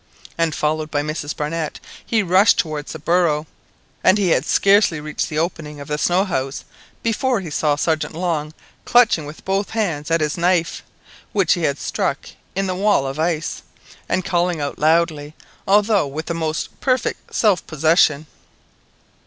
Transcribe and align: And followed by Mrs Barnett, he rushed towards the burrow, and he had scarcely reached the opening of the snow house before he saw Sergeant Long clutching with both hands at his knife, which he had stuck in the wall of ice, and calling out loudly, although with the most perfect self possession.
And 0.35 0.55
followed 0.55 0.89
by 0.89 1.03
Mrs 1.03 1.35
Barnett, 1.37 1.79
he 2.03 2.23
rushed 2.23 2.57
towards 2.57 2.91
the 2.91 2.97
burrow, 2.97 3.45
and 4.03 4.17
he 4.17 4.29
had 4.29 4.47
scarcely 4.47 4.99
reached 4.99 5.29
the 5.29 5.37
opening 5.37 5.79
of 5.79 5.87
the 5.89 5.99
snow 5.99 6.25
house 6.25 6.65
before 7.03 7.39
he 7.39 7.51
saw 7.51 7.75
Sergeant 7.75 8.15
Long 8.15 8.51
clutching 8.83 9.27
with 9.27 9.45
both 9.45 9.69
hands 9.69 10.09
at 10.09 10.19
his 10.19 10.39
knife, 10.39 10.81
which 11.33 11.53
he 11.53 11.61
had 11.65 11.77
stuck 11.77 12.29
in 12.55 12.65
the 12.65 12.73
wall 12.73 13.05
of 13.05 13.19
ice, 13.19 13.61
and 14.09 14.25
calling 14.25 14.59
out 14.59 14.79
loudly, 14.79 15.35
although 15.67 16.07
with 16.07 16.25
the 16.25 16.33
most 16.33 16.79
perfect 16.79 17.35
self 17.35 17.67
possession. 17.67 18.25